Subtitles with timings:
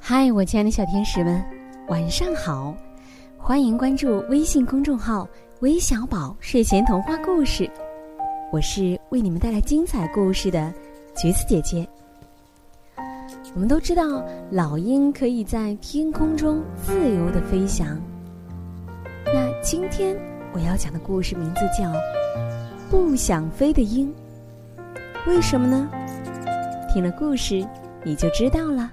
[0.00, 1.42] 嗨，我亲爱的小天使们，
[1.88, 2.74] 晚上好！
[3.38, 5.26] 欢迎关注微信公众号
[5.60, 7.70] “微小宝睡前童话故事”，
[8.52, 10.72] 我是为你们带来精彩故事的
[11.16, 11.88] 橘子姐姐。
[13.54, 17.98] 我们都知道，老鹰可以在天空中自由的飞翔。
[19.26, 20.14] 那今天
[20.52, 21.84] 我要讲的故事名字叫
[22.90, 24.08] 《不想飞的鹰》，
[25.26, 25.88] 为什么呢？
[26.92, 27.66] 听了故事
[28.04, 28.92] 你就知道了。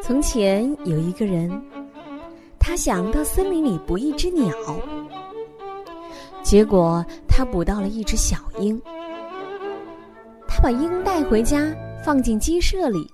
[0.00, 1.50] 从前有一个人，
[2.60, 4.54] 他想到森林里捕一只鸟，
[6.44, 8.80] 结果他捕到了一只小鹰。
[10.46, 13.04] 他把鹰带回家，放进鸡舍里，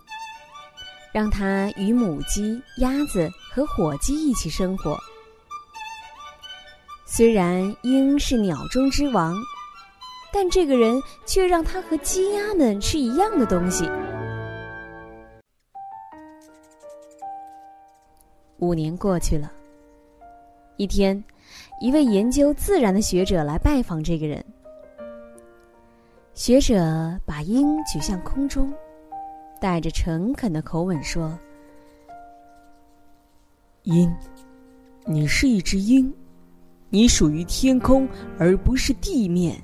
[1.14, 4.98] 让它与母鸡、鸭子和火鸡一起生活。
[7.14, 9.36] 虽然鹰是鸟中之王，
[10.32, 13.86] 但这个人却让它和鸡鸭们吃一样的东西。
[18.60, 19.52] 五年过去了，
[20.78, 21.22] 一天，
[21.82, 24.42] 一位研究自然的学者来拜访这个人。
[26.32, 26.80] 学者
[27.26, 28.72] 把鹰举向空中，
[29.60, 31.38] 带着诚恳的口吻说
[33.84, 34.10] ：“鹰，
[35.04, 36.10] 你是一只鹰，
[36.92, 38.06] 你属于天空
[38.38, 39.56] 而不是地面，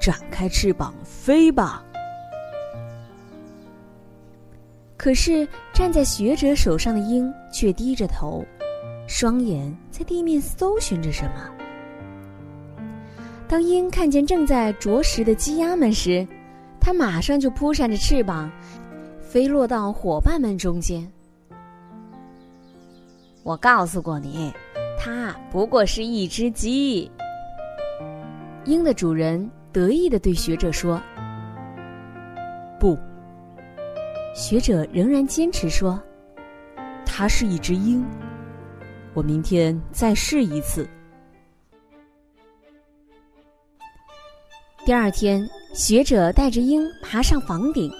[0.00, 1.84] 展开翅膀飞吧。”
[4.96, 8.44] 可是站在学者手上的鹰却低着头，
[9.08, 11.50] 双眼在地面搜寻着什么。
[13.48, 16.24] 当鹰看见正在啄食的鸡鸭们时，
[16.80, 18.48] 它马上就扑扇着翅膀，
[19.20, 21.10] 飞落到伙伴们中间。
[23.42, 24.52] 我告诉过你，
[24.98, 27.10] 它不过是一只鸡。
[28.64, 31.00] 鹰的主人得意的对学者说
[32.78, 32.98] ：“不。”
[34.34, 35.98] 学者仍然坚持说
[37.06, 38.04] ：“它是一只鹰，
[39.14, 40.86] 我明天再试一次。”
[44.84, 47.90] 第二天，学者带着鹰爬上房顶，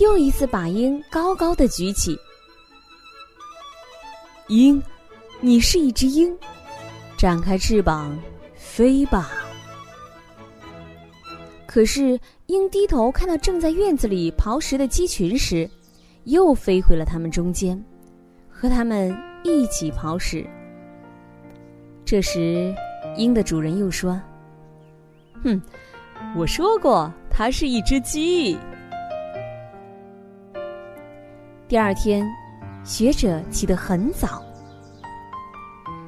[0.00, 2.18] 又一次把鹰高高的举起。
[4.48, 4.82] 鹰，
[5.44, 6.34] 你是一只鹰，
[7.18, 8.18] 展开翅膀
[8.54, 9.30] 飞吧。
[11.66, 15.68] 可是，鹰低头看到正在院子里刨食的鸡群时，
[16.24, 17.78] 又飞回了它们中间，
[18.48, 20.46] 和它们一起刨食。
[22.06, 22.74] 这时，
[23.18, 24.18] 鹰的主人又说
[25.44, 25.60] ：“哼，
[26.34, 28.56] 我说过，它是一只鸡。”
[31.68, 32.26] 第二天，
[32.82, 34.42] 学者起得很早，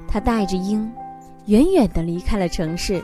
[0.08, 0.90] 他带着鹰，
[1.46, 3.02] 远远的离开了城市，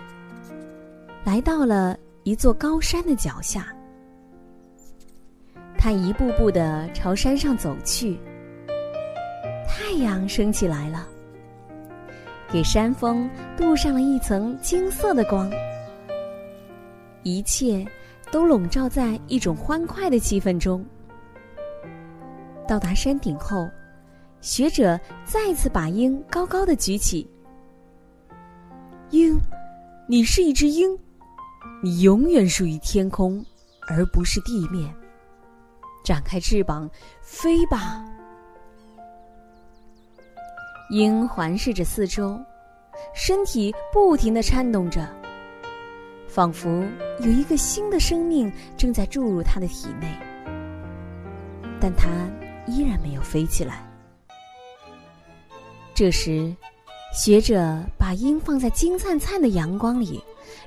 [1.25, 1.97] 来到了。
[2.25, 3.67] 一座高山的脚下，
[5.77, 8.17] 他一步步的朝山上走去。
[9.67, 11.05] 太阳升起来了，
[12.49, 15.51] 给山峰镀上了一层金色的光。
[17.25, 17.85] 一切
[18.31, 20.87] 都笼罩在一种欢快的气氛中。
[22.69, 23.69] 到达山顶后，
[24.43, 27.27] 学者再次把鹰高高的举起。
[29.11, 29.39] 鹰，
[30.09, 30.99] 你是一只鹰。
[31.81, 33.45] 你永远属于天空，
[33.89, 34.93] 而不是地面。
[36.05, 38.05] 展开翅膀，飞吧！
[40.91, 42.37] 鹰环视着四周，
[43.15, 45.09] 身体不停的颤动着，
[46.27, 46.85] 仿佛
[47.21, 50.13] 有一个新的生命正在注入它的体内。
[51.81, 52.09] 但它
[52.67, 53.89] 依然没有飞起来。
[56.03, 56.53] 这时，
[57.15, 60.21] 学者把鹰放在金灿灿的阳光里。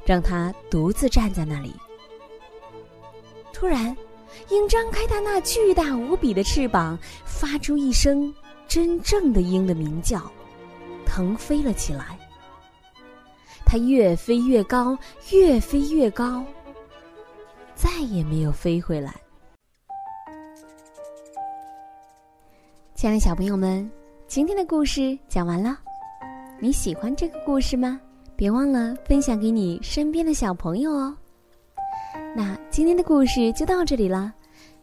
[0.06, 1.73] 让它独自站在那里。
[3.51, 3.96] 突然，
[4.50, 8.34] 鹰张开它那巨大无比的翅膀，发出一声
[8.68, 10.22] 真正的鹰的鸣叫，
[11.06, 12.17] 腾飞了起来。
[13.66, 14.97] 它越飞越高，
[15.31, 16.46] 越飞越高，
[17.73, 19.14] 再也没有飞回来。
[22.93, 23.91] 亲爱的小朋友们，
[24.27, 25.77] 今天的故事讲完了，
[26.59, 27.99] 你喜欢这个故事吗？
[28.35, 31.16] 别忘了分享给你身边的小朋友哦。
[32.35, 34.33] 那今天的故事就到这里了。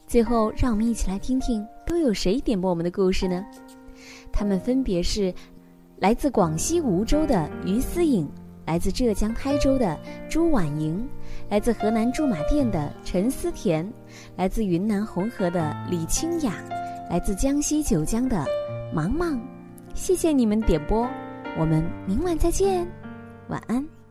[0.06, 3.44] 最后，让我们一起来听听都有谁点播我们的故事呢？
[4.32, 5.34] 他们分别是
[5.98, 8.30] 来自广西梧州的于思颖，
[8.64, 9.98] 来自浙江台州的
[10.30, 11.06] 朱婉莹，
[11.50, 13.92] 来自河南驻马店的陈思甜，
[14.36, 16.54] 来自云南红河的李清雅，
[17.10, 18.46] 来自江西九江的
[18.92, 19.40] 芒芒。
[19.94, 21.08] 谢谢你们点播，
[21.58, 22.86] 我们明晚再见。
[23.48, 24.01] 晚安。